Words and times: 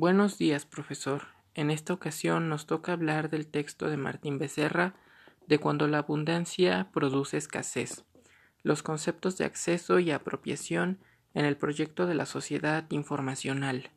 Buenos 0.00 0.38
días, 0.38 0.64
profesor. 0.64 1.24
En 1.52 1.70
esta 1.70 1.92
ocasión 1.92 2.48
nos 2.48 2.64
toca 2.64 2.94
hablar 2.94 3.28
del 3.28 3.46
texto 3.46 3.90
de 3.90 3.98
Martín 3.98 4.38
Becerra 4.38 4.94
de 5.46 5.58
cuando 5.58 5.88
la 5.88 5.98
abundancia 5.98 6.88
produce 6.90 7.36
escasez, 7.36 8.06
los 8.62 8.82
conceptos 8.82 9.36
de 9.36 9.44
acceso 9.44 9.98
y 9.98 10.10
apropiación 10.10 11.00
en 11.34 11.44
el 11.44 11.58
proyecto 11.58 12.06
de 12.06 12.14
la 12.14 12.24
sociedad 12.24 12.86
informacional. 12.88 13.90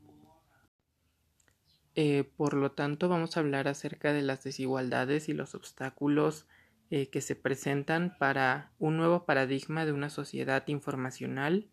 Eh, 1.96 2.30
por 2.36 2.54
lo 2.54 2.74
tanto, 2.74 3.08
vamos 3.08 3.38
a 3.38 3.40
hablar 3.40 3.70
acerca 3.70 4.12
de 4.12 4.24
las 4.24 4.44
desigualdades 4.44 5.30
y 5.30 5.34
los 5.34 5.56
obstáculos 5.56 6.48
eh, 6.90 7.08
que 7.08 7.22
se 7.22 7.38
presentan 7.38 8.18
para 8.20 8.74
un 8.77 8.98
nuevo 8.98 9.24
paradigma 9.24 9.85
de 9.85 9.94
una 9.94 10.10
sociedad 10.10 10.68
informacional 10.68 11.70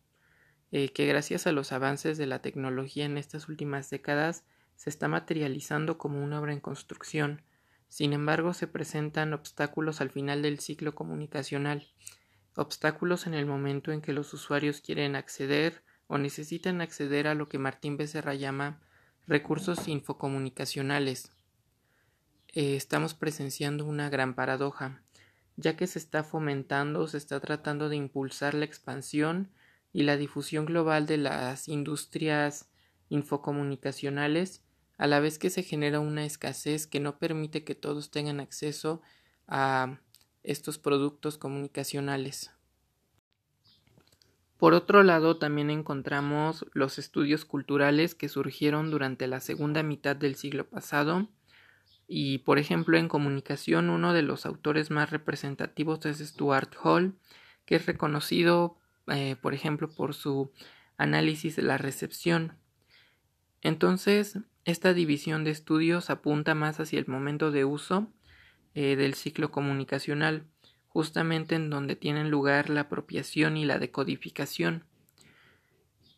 eh, 0.73 0.91
que 0.93 1.07
gracias 1.07 1.47
a 1.47 1.53
los 1.53 1.73
avances 1.73 2.17
de 2.19 2.27
la 2.27 2.43
tecnología 2.43 3.05
en 3.05 3.19
estas 3.19 3.49
últimas 3.49 3.91
décadas 3.91 4.45
se 4.77 4.89
está 4.89 5.09
materializando 5.09 5.99
como 5.99 6.23
una 6.23 6.41
obra 6.41 6.53
en 6.53 6.61
construcción. 6.61 7.43
Sin 7.89 8.13
embargo, 8.13 8.55
se 8.55 8.69
presentan 8.69 9.33
obstáculos 9.33 10.01
al 10.01 10.11
final 10.11 10.43
del 10.43 10.61
ciclo 10.61 10.95
comunicacional, 10.95 11.89
obstáculos 12.55 13.27
en 13.27 13.35
el 13.35 13.47
momento 13.47 13.91
en 13.91 14.01
que 14.01 14.13
los 14.13 14.33
usuarios 14.33 14.81
quieren 14.81 15.17
acceder 15.17 15.83
o 16.07 16.19
necesitan 16.19 16.81
acceder 16.81 17.27
a 17.27 17.35
lo 17.35 17.49
que 17.49 17.59
Martín 17.59 17.97
Becerra 17.97 18.35
llama 18.35 18.81
recursos 19.27 19.89
infocomunicacionales. 19.89 21.33
Eh, 22.49 22.77
estamos 22.77 23.15
presenciando 23.15 23.85
una 23.85 24.09
gran 24.09 24.35
paradoja, 24.35 25.03
ya 25.57 25.77
que 25.77 25.87
se 25.87 25.99
está 25.99 26.25
fomentando, 26.25 27.07
se 27.07 27.17
está 27.19 27.39
tratando 27.41 27.89
de 27.89 27.97
impulsar 27.97 28.55
la 28.55 28.65
expansión 28.65 29.51
y 29.93 30.03
la 30.03 30.17
difusión 30.17 30.67
global 30.67 31.07
de 31.07 31.17
las 31.17 31.69
industrias 31.69 32.69
infocomunicacionales, 33.09 34.63
a 34.99 35.07
la 35.07 35.21
vez 35.21 35.39
que 35.39 35.51
se 35.51 35.63
genera 35.63 36.01
una 36.01 36.25
escasez 36.25 36.87
que 36.87 37.01
no 37.01 37.19
permite 37.19 37.65
que 37.65 37.75
todos 37.75 38.11
tengan 38.11 38.41
acceso 38.41 39.01
a 39.49 39.99
estos 40.43 40.79
productos 40.79 41.39
comunicacionales. 41.39 42.51
Por 44.59 44.75
otro 44.75 45.03
lado, 45.03 45.39
también 45.39 45.71
encontramos 45.71 46.67
los 46.75 46.99
estudios 46.99 47.47
culturales 47.47 48.15
que 48.15 48.29
surgieron 48.29 48.91
durante 48.91 49.27
la 49.27 49.41
segunda 49.41 49.83
mitad 49.83 50.15
del 50.17 50.35
siglo 50.35 50.69
pasado, 50.69 51.29
y 52.07 52.39
por 52.39 52.59
ejemplo 52.59 52.99
en 52.99 53.09
comunicación 53.09 53.89
uno 53.89 54.13
de 54.13 54.23
los 54.23 54.45
autores 54.45 54.91
más 54.91 55.11
representativos 55.11 56.05
es 56.07 56.19
Stuart 56.19 56.75
Hall, 56.83 57.15
que 57.65 57.77
es 57.77 57.87
reconocido 57.87 58.77
eh, 59.11 59.37
por 59.41 59.55
ejemplo, 59.55 59.89
por 59.89 60.15
su 60.15 60.53
análisis 60.97 61.57
de 61.57 61.63
la 61.63 61.79
recepción. 61.79 62.59
Entonces, 63.63 64.39
esta 64.65 64.95
división 64.95 65.45
de 65.45 65.51
estudios 65.51 66.11
apunta 66.11 66.55
más 66.55 66.81
hacia 66.81 66.99
el 66.99 67.07
momento 67.07 67.51
de 67.51 67.65
uso 67.65 68.09
eh, 68.75 68.97
del 68.97 69.15
ciclo 69.15 69.51
comunicacional, 69.51 70.47
justamente 70.89 71.55
en 71.55 71.71
donde 71.71 71.97
tienen 71.97 72.31
lugar 72.31 72.71
la 72.71 72.83
apropiación 72.83 73.57
y 73.57 73.65
la 73.65 73.79
decodificación. 73.79 74.85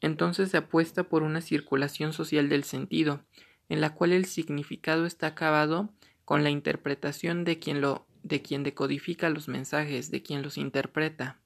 Entonces 0.00 0.50
se 0.50 0.56
apuesta 0.56 1.04
por 1.04 1.22
una 1.22 1.40
circulación 1.40 2.12
social 2.12 2.48
del 2.48 2.64
sentido, 2.64 3.24
en 3.68 3.80
la 3.80 3.94
cual 3.94 4.12
el 4.12 4.26
significado 4.26 5.06
está 5.06 5.28
acabado 5.28 5.90
con 6.24 6.42
la 6.42 6.50
interpretación 6.50 7.44
de 7.44 7.58
quien 7.58 7.80
lo 7.80 8.06
de 8.22 8.40
quien 8.40 8.62
decodifica 8.62 9.28
los 9.30 9.48
mensajes, 9.48 10.10
de 10.10 10.22
quien 10.22 10.42
los 10.42 10.56
interpreta. 10.56 11.41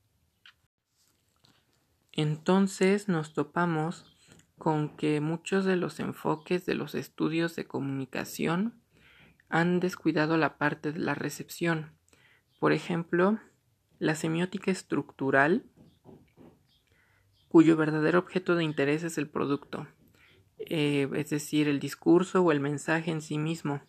Entonces 2.17 3.08
nos 3.08 3.35
topamos 3.35 4.05
con 4.58 4.96
que 4.96 5.20
muchos 5.20 5.67
de 5.67 5.77
los 5.77 6.01
enfoques 6.01 6.64
de 6.64 6.74
los 6.74 6.95
estudios 6.95 7.55
de 7.57 7.67
comunicación 7.67 8.80
han 9.51 9.80
descuidado 9.80 10.39
la 10.39 10.57
parte 10.57 10.92
de 10.92 10.98
la 10.98 11.14
recepción. 11.14 11.92
Por 12.58 12.73
ejemplo, 12.73 13.39
la 13.98 14.14
semiótica 14.14 14.70
estructural, 14.70 15.67
cuyo 17.48 17.77
verdadero 17.77 18.18
objeto 18.18 18.55
de 18.55 18.64
interés 18.64 19.02
es 19.05 19.18
el 19.18 19.29
producto, 19.29 19.86
eh, 20.58 21.08
es 21.14 21.30
decir, 21.30 21.68
el 21.68 21.80
discurso 21.80 22.42
o 22.42 22.51
el 22.51 22.61
mensaje 22.61 23.11
en 23.11 23.20
sí 23.20 23.36
mismo. 23.36 23.83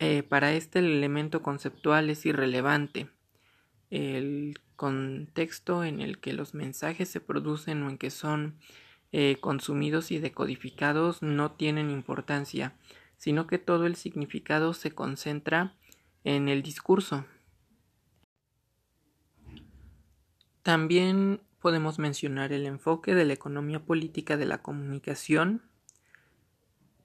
Eh, 0.00 0.24
para 0.24 0.52
este 0.52 0.80
el 0.80 0.86
elemento 0.86 1.40
conceptual 1.40 2.10
es 2.10 2.26
irrelevante. 2.26 3.08
El 3.90 4.58
contexto 4.82 5.84
en 5.84 6.00
el 6.00 6.18
que 6.18 6.32
los 6.32 6.54
mensajes 6.54 7.08
se 7.08 7.20
producen 7.20 7.84
o 7.84 7.88
en 7.88 7.98
que 7.98 8.10
son 8.10 8.56
eh, 9.12 9.36
consumidos 9.40 10.10
y 10.10 10.18
decodificados 10.18 11.22
no 11.22 11.52
tienen 11.52 11.88
importancia, 11.88 12.74
sino 13.16 13.46
que 13.46 13.58
todo 13.58 13.86
el 13.86 13.94
significado 13.94 14.74
se 14.74 14.90
concentra 14.90 15.76
en 16.24 16.48
el 16.48 16.64
discurso. 16.64 17.24
También 20.64 21.40
podemos 21.60 22.00
mencionar 22.00 22.52
el 22.52 22.66
enfoque 22.66 23.14
de 23.14 23.24
la 23.24 23.34
economía 23.34 23.84
política 23.84 24.36
de 24.36 24.46
la 24.46 24.62
comunicación, 24.62 25.62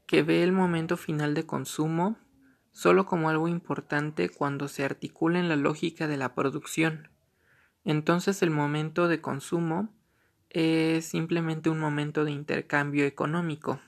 que 0.08 0.24
ve 0.24 0.42
el 0.42 0.52
momento 0.52 0.98
final 0.98 1.36
de 1.36 1.46
consumo 1.46 2.18
solo 2.72 3.06
como 3.06 3.30
algo 3.30 3.48
importante 3.48 4.30
cuando 4.30 4.68
se 4.68 4.84
articula 4.84 5.38
en 5.38 5.48
la 5.48 5.56
lógica 5.56 6.08
de 6.08 6.18
la 6.18 6.34
producción 6.34 7.10
entonces 7.88 8.42
el 8.42 8.50
momento 8.50 9.08
de 9.08 9.22
consumo 9.22 9.88
es 10.50 11.06
simplemente 11.06 11.70
un 11.70 11.80
momento 11.80 12.26
de 12.26 12.32
intercambio 12.32 13.06
económico. 13.06 13.80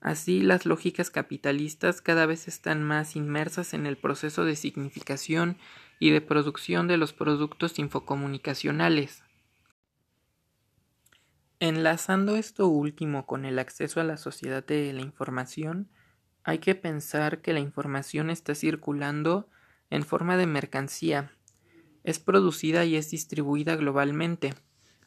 Así 0.00 0.40
las 0.40 0.66
lógicas 0.66 1.08
capitalistas 1.08 2.02
cada 2.02 2.26
vez 2.26 2.48
están 2.48 2.82
más 2.82 3.14
inmersas 3.14 3.72
en 3.72 3.86
el 3.86 3.96
proceso 3.96 4.44
de 4.44 4.56
significación 4.56 5.58
y 6.00 6.10
de 6.10 6.20
producción 6.20 6.88
de 6.88 6.96
los 6.96 7.12
productos 7.12 7.78
infocomunicacionales. 7.78 9.22
Enlazando 11.60 12.34
esto 12.34 12.66
último 12.66 13.26
con 13.26 13.44
el 13.44 13.60
acceso 13.60 14.00
a 14.00 14.04
la 14.04 14.16
sociedad 14.16 14.66
de 14.66 14.92
la 14.92 15.02
información, 15.02 15.88
hay 16.42 16.58
que 16.58 16.74
pensar 16.74 17.42
que 17.42 17.52
la 17.52 17.60
información 17.60 18.28
está 18.28 18.56
circulando 18.56 19.48
en 19.88 20.02
forma 20.02 20.36
de 20.36 20.46
mercancía 20.46 21.30
es 22.04 22.18
producida 22.18 22.84
y 22.84 22.96
es 22.96 23.10
distribuida 23.10 23.76
globalmente, 23.76 24.54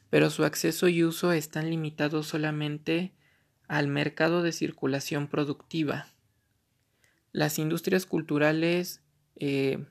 pero 0.10 0.30
su 0.30 0.46
acceso 0.46 0.88
y 0.88 1.04
uso 1.04 1.32
están 1.32 1.70
limitados 1.70 2.28
solamente 2.28 3.14
al 3.68 3.88
mercado 3.88 4.44
de 4.44 4.52
circulación 4.52 5.28
productiva. 5.28 6.08
Las 7.32 7.60
industrias 7.60 8.06
culturales 8.06 9.02
eh, 9.36 9.86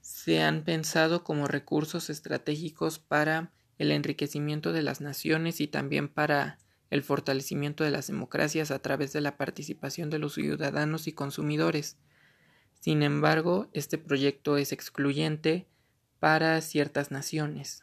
se 0.00 0.42
han 0.42 0.64
pensado 0.64 1.24
como 1.24 1.46
recursos 1.46 2.10
estratégicos 2.10 2.98
para 2.98 3.52
el 3.78 3.90
enriquecimiento 3.90 4.72
de 4.72 4.82
las 4.82 5.00
naciones 5.00 5.60
y 5.60 5.66
también 5.66 6.08
para 6.08 6.58
el 6.90 7.02
fortalecimiento 7.02 7.84
de 7.84 7.90
las 7.90 8.08
democracias 8.08 8.70
a 8.70 8.80
través 8.80 9.14
de 9.14 9.22
la 9.22 9.38
participación 9.38 10.10
de 10.10 10.18
los 10.18 10.34
ciudadanos 10.34 11.06
y 11.06 11.12
consumidores. 11.12 11.96
Sin 12.80 13.02
embargo, 13.02 13.70
este 13.72 13.96
proyecto 13.96 14.58
es 14.58 14.72
excluyente 14.72 15.66
para 16.22 16.60
ciertas 16.60 17.10
naciones. 17.10 17.82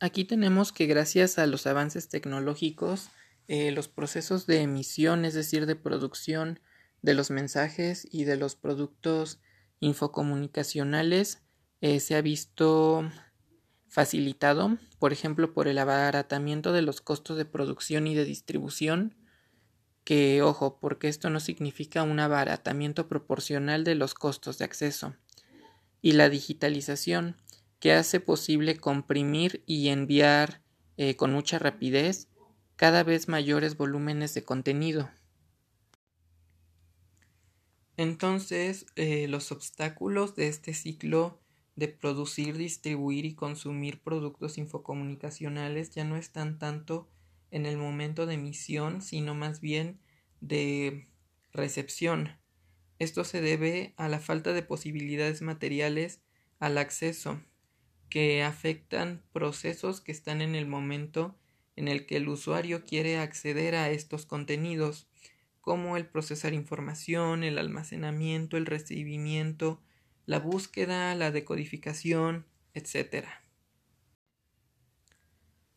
Aquí 0.00 0.26
tenemos 0.26 0.70
que 0.70 0.84
gracias 0.84 1.38
a 1.38 1.46
los 1.46 1.66
avances 1.66 2.10
tecnológicos, 2.10 3.08
eh, 3.48 3.70
los 3.70 3.88
procesos 3.88 4.46
de 4.46 4.60
emisión, 4.60 5.24
es 5.24 5.32
decir, 5.32 5.64
de 5.64 5.76
producción 5.76 6.60
de 7.00 7.14
los 7.14 7.30
mensajes 7.30 8.06
y 8.12 8.24
de 8.24 8.36
los 8.36 8.54
productos 8.54 9.40
infocomunicacionales, 9.80 11.42
eh, 11.80 12.00
se 12.00 12.16
ha 12.16 12.20
visto 12.20 13.10
facilitado, 13.88 14.76
por 14.98 15.14
ejemplo, 15.14 15.54
por 15.54 15.68
el 15.68 15.78
abaratamiento 15.78 16.72
de 16.74 16.82
los 16.82 17.00
costos 17.00 17.38
de 17.38 17.46
producción 17.46 18.06
y 18.06 18.14
de 18.14 18.26
distribución, 18.26 19.16
que, 20.04 20.42
ojo, 20.42 20.78
porque 20.80 21.08
esto 21.08 21.30
no 21.30 21.40
significa 21.40 22.02
un 22.02 22.20
abaratamiento 22.20 23.08
proporcional 23.08 23.84
de 23.84 23.94
los 23.94 24.12
costos 24.12 24.58
de 24.58 24.66
acceso 24.66 25.14
y 26.04 26.12
la 26.12 26.28
digitalización, 26.28 27.34
que 27.80 27.94
hace 27.94 28.20
posible 28.20 28.76
comprimir 28.76 29.62
y 29.64 29.88
enviar 29.88 30.60
eh, 30.98 31.16
con 31.16 31.32
mucha 31.32 31.58
rapidez 31.58 32.28
cada 32.76 33.02
vez 33.02 33.26
mayores 33.26 33.78
volúmenes 33.78 34.34
de 34.34 34.44
contenido. 34.44 35.08
Entonces, 37.96 38.84
eh, 38.96 39.28
los 39.28 39.50
obstáculos 39.50 40.36
de 40.36 40.48
este 40.48 40.74
ciclo 40.74 41.40
de 41.74 41.88
producir, 41.88 42.58
distribuir 42.58 43.24
y 43.24 43.34
consumir 43.34 44.02
productos 44.02 44.58
infocomunicacionales 44.58 45.94
ya 45.94 46.04
no 46.04 46.16
están 46.16 46.58
tanto 46.58 47.08
en 47.50 47.64
el 47.64 47.78
momento 47.78 48.26
de 48.26 48.34
emisión, 48.34 49.00
sino 49.00 49.34
más 49.34 49.62
bien 49.62 50.00
de 50.42 51.08
recepción. 51.54 52.43
Esto 52.98 53.24
se 53.24 53.40
debe 53.40 53.94
a 53.96 54.08
la 54.08 54.18
falta 54.18 54.52
de 54.52 54.62
posibilidades 54.62 55.42
materiales 55.42 56.20
al 56.58 56.78
acceso, 56.78 57.40
que 58.08 58.42
afectan 58.42 59.22
procesos 59.32 60.00
que 60.00 60.12
están 60.12 60.40
en 60.40 60.54
el 60.54 60.66
momento 60.66 61.36
en 61.76 61.88
el 61.88 62.06
que 62.06 62.16
el 62.16 62.28
usuario 62.28 62.84
quiere 62.84 63.18
acceder 63.18 63.74
a 63.74 63.90
estos 63.90 64.26
contenidos, 64.26 65.08
como 65.60 65.96
el 65.96 66.06
procesar 66.06 66.52
información, 66.52 67.42
el 67.42 67.58
almacenamiento, 67.58 68.56
el 68.56 68.66
recibimiento, 68.66 69.82
la 70.26 70.38
búsqueda, 70.38 71.14
la 71.14 71.30
decodificación, 71.30 72.46
etc. 72.74 73.26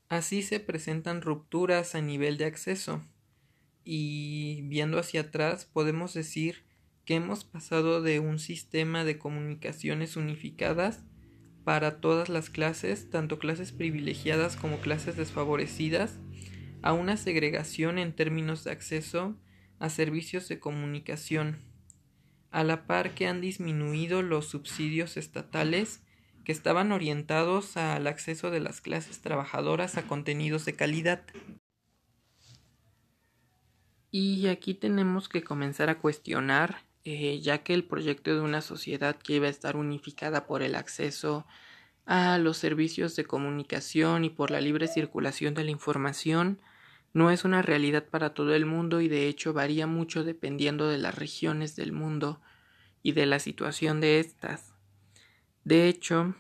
Así 0.10 0.44
se 0.44 0.60
presentan 0.60 1.22
rupturas 1.22 1.96
a 1.96 2.02
nivel 2.02 2.38
de 2.38 2.46
acceso 2.46 3.02
y 3.84 4.62
viendo 4.64 5.00
hacia 5.00 5.22
atrás 5.22 5.66
podemos 5.66 6.14
decir 6.14 6.67
que 7.08 7.16
hemos 7.16 7.46
pasado 7.46 8.02
de 8.02 8.20
un 8.20 8.38
sistema 8.38 9.06
de 9.06 9.18
comunicaciones 9.18 10.18
unificadas 10.18 11.06
para 11.64 12.02
todas 12.02 12.28
las 12.28 12.50
clases, 12.50 13.10
tanto 13.10 13.40
clases 13.40 13.72
privilegiadas 13.72 14.58
como 14.58 14.82
clases 14.82 15.16
desfavorecidas, 15.16 16.20
a 16.82 16.92
una 16.92 17.16
segregación 17.16 17.98
en 17.98 18.14
términos 18.14 18.66
de 18.66 18.72
acceso 18.72 19.38
a 19.80 19.90
servicios 19.90 20.50
de 20.50 20.60
comunicación, 20.60 21.60
a 22.52 22.66
la 22.66 22.86
par 22.88 23.16
que 23.16 23.26
han 23.26 23.40
disminuido 23.40 24.22
los 24.22 24.50
subsidios 24.50 25.16
estatales 25.16 26.02
que 26.44 26.52
estaban 26.52 26.92
orientados 26.92 27.78
al 27.78 28.08
acceso 28.08 28.52
de 28.52 28.60
las 28.60 28.82
clases 28.82 29.22
trabajadoras 29.22 29.96
a 29.96 30.04
contenidos 30.04 30.66
de 30.66 30.76
calidad. 30.76 31.24
Y 34.12 34.48
aquí 34.48 34.74
tenemos 34.74 35.30
que 35.30 35.42
comenzar 35.42 35.90
a 35.90 36.00
cuestionar, 36.00 36.87
eh, 37.10 37.40
ya 37.40 37.60
que 37.60 37.74
el 37.74 37.86
proyecto 37.86 38.36
de 38.36 38.42
una 38.42 38.60
sociedad 38.60 39.16
que 39.16 39.36
iba 39.36 39.48
a 39.48 39.50
estar 39.50 39.78
unificada 39.78 40.46
por 40.46 40.62
el 40.62 40.76
acceso 40.76 41.46
a 42.06 42.38
los 42.38 42.58
servicios 42.58 43.16
de 43.16 43.24
comunicación 43.24 44.26
y 44.26 44.30
por 44.30 44.52
la 44.52 44.60
libre 44.60 44.90
circulación 44.90 45.54
de 45.54 45.64
la 45.64 45.72
información 45.72 46.60
no 47.14 47.32
es 47.32 47.46
una 47.46 47.62
realidad 47.62 48.04
para 48.04 48.34
todo 48.34 48.54
el 48.54 48.66
mundo 48.66 49.00
y 49.00 49.08
de 49.08 49.30
hecho 49.30 49.54
varía 49.54 49.88
mucho 49.88 50.26
dependiendo 50.26 50.90
de 50.90 50.98
las 50.98 51.16
regiones 51.16 51.78
del 51.78 51.94
mundo 51.94 52.42
y 53.04 53.14
de 53.14 53.26
la 53.26 53.40
situación 53.40 54.02
de 54.02 54.20
estas. 54.20 54.74
De 55.64 55.88
hecho, 55.88 56.36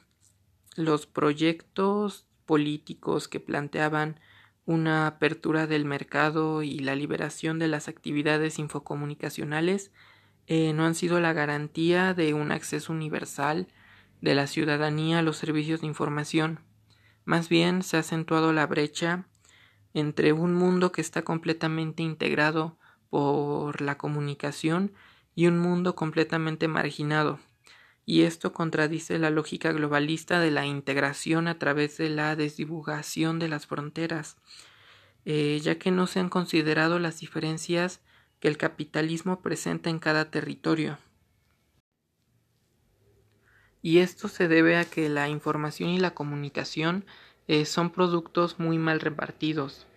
los 0.76 1.06
proyectos 1.06 2.26
políticos 2.46 3.30
que 3.30 3.40
planteaban 3.40 4.20
una 4.66 5.08
apertura 5.08 5.66
del 5.66 5.86
mercado 5.86 6.62
y 6.62 6.80
la 6.80 6.94
liberación 6.94 7.58
de 7.58 7.70
las 7.70 7.88
actividades 7.88 8.60
infocomunicacionales 8.60 9.92
eh, 10.48 10.74
no 10.74 10.86
han 10.86 10.96
sido 10.96 11.20
la 11.20 11.34
garantía 11.34 12.14
de 12.14 12.34
un 12.34 12.52
acceso 12.52 12.94
universal 12.94 13.68
de 14.22 14.34
la 14.34 14.48
ciudadanía 14.48 15.20
a 15.20 15.22
los 15.22 15.38
servicios 15.38 15.82
de 15.82 15.88
información. 15.88 16.62
Más 17.26 17.50
bien 17.50 17.84
se 17.84 17.98
ha 17.98 18.00
acentuado 18.00 18.54
la 18.54 18.66
brecha 18.66 19.28
entre 19.94 20.32
un 20.32 20.54
mundo 20.54 20.92
que 20.92 21.02
está 21.02 21.24
completamente 21.24 22.02
integrado 22.02 22.78
por 23.10 23.82
la 23.82 23.98
comunicación 23.98 24.94
y 25.36 25.48
un 25.48 25.60
mundo 25.60 25.96
completamente 25.96 26.68
marginado. 26.68 27.40
Y 28.06 28.22
esto 28.22 28.54
contradice 28.54 29.20
la 29.20 29.30
lógica 29.30 29.74
globalista 29.74 30.40
de 30.40 30.52
la 30.52 30.66
integración 30.66 31.50
a 31.50 31.60
través 31.60 31.98
de 31.98 32.10
la 32.10 32.38
desdivulgación 32.38 33.38
de 33.38 33.50
las 33.50 33.68
fronteras, 33.68 34.38
eh, 35.26 35.60
ya 35.62 35.78
que 35.78 35.92
no 35.92 36.08
se 36.08 36.22
han 36.22 36.30
considerado 36.30 37.00
las 37.00 37.20
diferencias 37.20 38.00
que 38.40 38.48
el 38.48 38.58
capitalismo 38.58 39.42
presenta 39.42 39.90
en 39.90 40.00
cada 40.00 40.30
territorio. 40.30 40.98
Y 43.82 44.00
esto 44.00 44.28
se 44.28 44.48
debe 44.48 44.78
a 44.78 44.86
que 44.86 45.10
la 45.10 45.30
información 45.30 45.90
y 45.90 46.00
la 46.00 46.14
comunicación 46.14 47.06
eh, 47.48 47.66
son 47.66 47.92
productos 47.92 48.60
muy 48.60 48.78
mal 48.78 49.00
repartidos. 49.00 49.88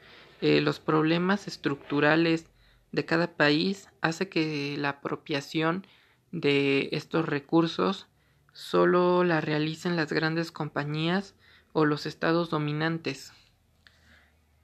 Eh, 0.41 0.61
los 0.61 0.81
problemas 0.81 1.49
estructurales 1.49 2.47
de 2.93 3.05
cada 3.05 3.35
país 3.37 3.89
hace 4.01 4.29
que 4.29 4.77
la 4.79 4.91
apropiación 4.91 5.87
de 6.33 6.89
estos 6.93 7.27
recursos 7.27 8.07
solo 8.53 9.25
la 9.25 9.41
realicen 9.41 9.97
las 9.97 10.13
grandes 10.13 10.53
compañías 10.53 11.35
o 11.73 11.85
los 11.85 12.07
estados 12.07 12.51
dominantes, 12.51 13.33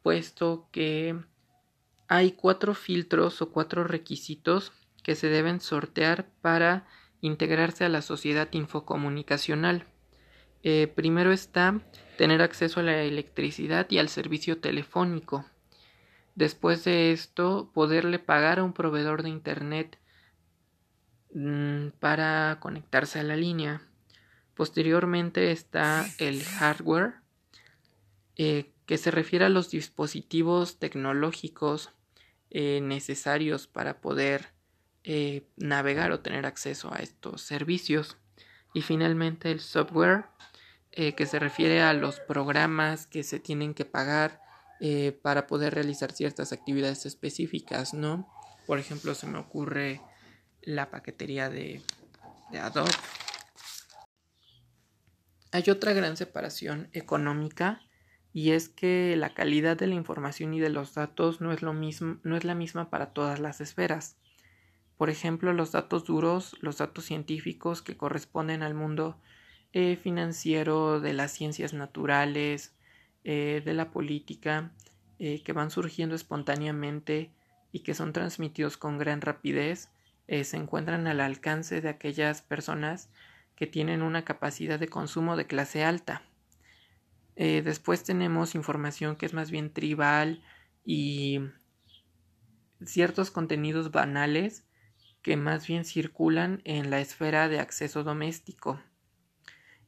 puesto 0.03 0.69
que 0.73 1.17
hay 2.09 2.33
cuatro 2.33 2.75
filtros 2.75 3.43
o 3.43 3.51
cuatro 3.51 3.85
requisitos 3.85 4.73
que 5.03 5.15
se 5.15 5.29
deben 5.29 5.61
sortear 5.61 6.27
para 6.41 6.87
integrarse 7.21 7.85
a 7.85 7.89
la 7.89 8.03
sociedad 8.03 8.49
infocomunicacional. 8.53 9.85
Eh, 10.63 10.93
primero 10.95 11.33
está 11.33 11.81
tener 12.17 12.43
acceso 12.43 12.81
a 12.81 12.83
la 12.83 13.03
electricidad 13.03 13.87
y 13.91 13.99
al 13.99 14.09
servicio 14.09 14.59
telefónico. 14.59 15.45
Después 16.35 16.85
de 16.85 17.13
esto, 17.13 17.71
poderle 17.73 18.19
pagar 18.19 18.59
a 18.59 18.65
un 18.65 18.73
proveedor 18.73 19.23
de 19.23 19.31
Internet 19.31 19.99
mm, 21.33 21.89
para 21.99 22.59
conectarse 22.61 23.21
a 23.21 23.23
la 23.23 23.37
línea. 23.37 23.83
Posteriormente 24.55 25.51
está 25.53 26.07
el 26.19 26.43
hardware, 26.43 27.15
eh, 28.37 28.73
que 28.87 28.99
se 28.99 29.11
refiere 29.11 29.45
a 29.45 29.51
los 29.51 29.71
dispositivos 29.71 30.79
tecnológicos 30.79 31.91
eh, 32.59 32.81
necesarios 32.81 33.67
para 33.67 34.01
poder 34.01 34.55
eh, 35.05 35.47
navegar 35.57 36.11
o 36.11 36.21
tener 36.21 36.47
acceso 36.47 36.91
a 36.91 37.01
estos 37.01 37.43
servicios. 37.43 38.17
Y 38.73 38.81
finalmente 38.81 39.51
el 39.51 39.61
software, 39.61 40.25
que 40.91 41.27
se 41.27 41.39
refiere 41.39 41.83
a 41.83 41.93
los 41.93 42.21
programas 42.21 43.07
que 43.07 43.23
se 43.23 43.39
tienen 43.39 43.75
que 43.75 43.85
pagar 43.85 44.41
eh, 44.81 45.19
para 45.21 45.47
poder 45.47 45.75
realizar 45.75 46.13
ciertas 46.13 46.53
actividades 46.53 47.05
específicas, 47.05 47.93
¿no? 47.93 48.27
Por 48.67 48.79
ejemplo, 48.79 49.15
se 49.15 49.27
me 49.27 49.39
ocurre 49.39 50.01
la 50.63 50.91
paquetería 50.91 51.51
de, 51.51 51.83
de 52.51 52.59
Adobe. 52.59 52.91
Hay 55.53 55.69
otra 55.69 55.93
gran 55.93 56.17
separación 56.17 56.89
económica 56.95 57.83
y 58.37 58.51
es 58.51 58.69
que 58.69 59.17
la 59.17 59.31
calidad 59.33 59.79
de 59.79 59.87
la 59.87 59.95
información 59.95 60.53
y 60.53 60.61
de 60.61 60.69
los 60.69 60.93
datos 60.93 61.41
no 61.41 61.53
es, 61.53 61.63
lo 61.63 61.73
mismo, 61.73 62.19
no 62.23 62.37
es 62.37 62.45
la 62.45 62.55
misma 62.55 62.91
para 62.91 63.15
todas 63.15 63.41
las 63.41 63.63
esferas. 63.63 64.19
Por 64.99 65.09
ejemplo, 65.09 65.55
los 65.55 65.73
datos 65.73 66.05
duros, 66.05 66.55
los 66.61 66.77
datos 66.77 67.07
científicos 67.07 67.81
que 67.81 67.97
corresponden 67.97 68.63
al 68.63 68.75
mundo 68.75 69.17
eh, 69.73 69.97
financiero, 69.97 71.01
de 71.01 71.15
las 71.15 71.33
ciencias 71.33 71.73
naturales, 71.73 72.75
eh, 73.25 73.63
de 73.65 73.73
la 73.73 73.91
política 73.91 74.71
eh, 75.19 75.43
que 75.43 75.55
van 75.55 75.71
surgiendo 75.71 76.15
espontáneamente 76.15 77.31
y 77.73 77.79
que 77.79 77.95
son 77.95 78.13
transmitidos 78.13 78.77
con 78.77 78.99
gran 78.99 79.23
rapidez 79.23 79.89
se 80.29 80.57
encuentran 80.59 81.07
al 81.07 81.21
alcance 81.21 81.81
de 81.81 81.89
aquellas 81.89 82.43
personas 82.43 83.09
que 83.55 83.67
tienen 83.67 84.03
una 84.03 84.27
capacidad 84.27 84.79
de 84.79 84.89
consumo 84.89 85.37
de 85.37 85.47
clase 85.47 85.85
alta. 85.85 86.23
Después 87.37 88.03
tenemos 88.03 88.55
información 88.55 89.17
que 89.17 89.27
es 89.27 89.35
más 89.35 89.51
bien 89.51 89.73
tribal 89.73 90.43
y 90.85 91.41
ciertos 92.85 93.31
contenidos 93.31 93.91
banales 93.91 94.67
que 95.23 95.37
más 95.37 95.67
bien 95.67 95.85
circulan 95.85 96.63
en 96.65 96.91
la 96.91 97.01
esfera 97.01 97.49
de 97.49 97.59
acceso 97.59 98.05
doméstico. 98.05 98.81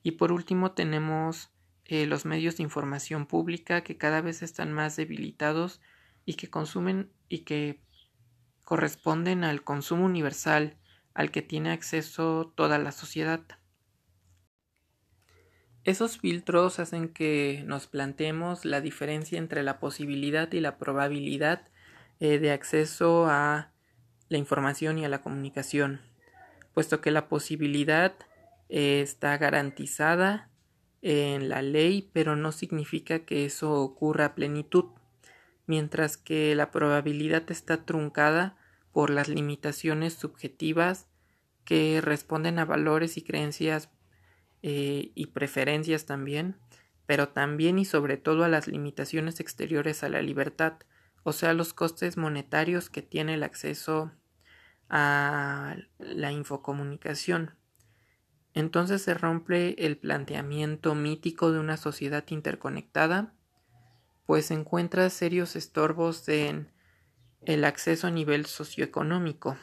Y 0.02 0.12
por 0.12 0.32
último 0.32 0.72
tenemos 0.72 1.50
eh, 1.84 2.06
los 2.06 2.24
medios 2.24 2.56
de 2.56 2.64
información 2.64 3.26
pública 3.26 3.82
que 3.82 3.96
cada 3.96 4.20
vez 4.20 4.42
están 4.42 4.72
más 4.72 4.96
debilitados 4.96 5.80
y 6.24 6.34
que 6.34 6.50
consumen 6.50 7.10
y 7.28 7.40
que 7.40 7.80
corresponden 8.64 9.44
al 9.44 9.62
consumo 9.64 10.04
universal 10.04 10.76
al 11.14 11.30
que 11.30 11.42
tiene 11.42 11.70
acceso 11.70 12.52
toda 12.54 12.78
la 12.78 12.92
sociedad. 12.92 13.40
Esos 15.84 16.18
filtros 16.18 16.78
hacen 16.80 17.08
que 17.08 17.62
nos 17.66 17.86
planteemos 17.86 18.64
la 18.64 18.80
diferencia 18.80 19.38
entre 19.38 19.62
la 19.62 19.78
posibilidad 19.78 20.52
y 20.52 20.60
la 20.60 20.76
probabilidad 20.78 21.68
eh, 22.20 22.38
de 22.38 22.50
acceso 22.50 23.26
a 23.26 23.72
la 24.28 24.38
información 24.38 24.98
y 24.98 25.04
a 25.04 25.08
la 25.08 25.22
comunicación, 25.22 26.00
puesto 26.74 27.00
que 27.00 27.10
la 27.10 27.28
posibilidad 27.28 28.14
eh, 28.68 29.00
está 29.00 29.38
garantizada 29.38 30.50
en 31.00 31.48
la 31.48 31.62
ley, 31.62 32.10
pero 32.12 32.36
no 32.36 32.52
significa 32.52 33.20
que 33.20 33.44
eso 33.44 33.80
ocurra 33.80 34.26
a 34.26 34.34
plenitud, 34.34 34.86
mientras 35.66 36.16
que 36.16 36.54
la 36.54 36.70
probabilidad 36.70 37.50
está 37.50 37.84
truncada 37.84 38.56
por 38.92 39.10
las 39.10 39.28
limitaciones 39.28 40.14
subjetivas 40.14 41.06
que 41.64 42.00
responden 42.02 42.58
a 42.58 42.64
valores 42.64 43.16
y 43.16 43.22
creencias 43.22 43.90
eh, 44.62 45.12
y 45.14 45.26
preferencias 45.26 46.06
también, 46.06 46.56
pero 47.06 47.28
también 47.28 47.78
y 47.78 47.84
sobre 47.84 48.16
todo 48.16 48.44
a 48.44 48.48
las 48.48 48.68
limitaciones 48.68 49.40
exteriores 49.40 50.02
a 50.02 50.08
la 50.08 50.22
libertad, 50.22 50.74
o 51.22 51.32
sea, 51.32 51.54
los 51.54 51.72
costes 51.72 52.16
monetarios 52.16 52.90
que 52.90 53.02
tiene 53.02 53.34
el 53.34 53.42
acceso 53.42 54.12
a 54.88 55.76
la 55.98 56.32
infocomunicación. 56.32 57.54
Entonces 58.54 59.02
se 59.02 59.14
rompe 59.14 59.86
el 59.86 59.98
planteamiento 59.98 60.94
mítico 60.94 61.52
de 61.52 61.58
una 61.58 61.76
sociedad 61.76 62.24
interconectada, 62.28 63.34
pues 64.26 64.50
encuentra 64.50 65.08
serios 65.10 65.56
estorbos 65.56 66.28
en 66.28 66.72
el 67.46 67.64
acceso 67.64 68.06
a 68.06 68.10
nivel 68.10 68.46
socioeconómico. 68.46 69.56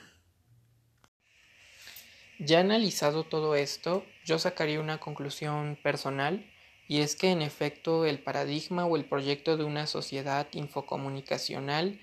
Ya 2.40 2.60
analizado 2.60 3.24
todo 3.24 3.56
esto, 3.56 4.06
yo 4.26 4.40
sacaría 4.40 4.82
una 4.82 5.00
conclusión 5.00 5.80
personal 5.82 6.46
y 6.86 7.00
es 7.00 7.16
que 7.16 7.32
en 7.32 7.42
efecto 7.42 8.06
el 8.06 8.20
paradigma 8.20 8.86
o 8.86 8.98
el 8.98 9.06
proyecto 9.06 9.56
de 9.56 9.64
una 9.64 9.88
sociedad 9.88 10.46
infocomunicacional 10.52 12.02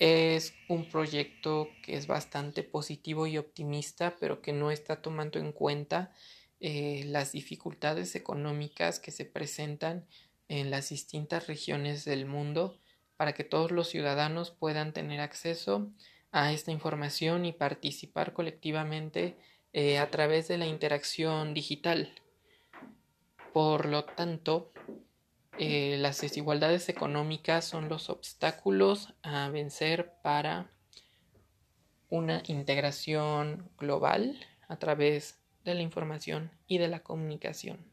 es 0.00 0.54
un 0.68 0.88
proyecto 0.88 1.68
que 1.84 1.96
es 1.96 2.08
bastante 2.08 2.64
positivo 2.64 3.28
y 3.28 3.38
optimista, 3.38 4.16
pero 4.18 4.42
que 4.42 4.52
no 4.52 4.72
está 4.72 5.02
tomando 5.02 5.38
en 5.38 5.52
cuenta 5.52 6.12
eh, 6.58 7.04
las 7.06 7.30
dificultades 7.30 8.16
económicas 8.16 8.98
que 8.98 9.12
se 9.12 9.24
presentan 9.24 10.04
en 10.48 10.70
las 10.70 10.88
distintas 10.88 11.46
regiones 11.46 12.04
del 12.04 12.26
mundo 12.26 12.76
para 13.16 13.34
que 13.34 13.44
todos 13.44 13.70
los 13.70 13.88
ciudadanos 13.88 14.50
puedan 14.50 14.92
tener 14.92 15.20
acceso 15.20 15.92
a 16.32 16.52
esta 16.52 16.72
información 16.72 17.44
y 17.46 17.52
participar 17.52 18.32
colectivamente 18.32 19.36
eh, 19.72 19.98
a 19.98 20.10
través 20.10 20.48
de 20.48 20.58
la 20.58 20.66
interacción 20.66 21.54
digital. 21.54 22.12
Por 23.52 23.86
lo 23.86 24.04
tanto, 24.04 24.72
eh, 25.58 25.96
las 25.98 26.20
desigualdades 26.20 26.88
económicas 26.88 27.64
son 27.64 27.88
los 27.88 28.08
obstáculos 28.08 29.14
a 29.22 29.48
vencer 29.50 30.14
para 30.22 30.70
una 32.08 32.42
integración 32.46 33.70
global 33.78 34.38
a 34.68 34.76
través 34.78 35.38
de 35.64 35.74
la 35.74 35.82
información 35.82 36.50
y 36.66 36.78
de 36.78 36.88
la 36.88 37.00
comunicación. 37.00 37.89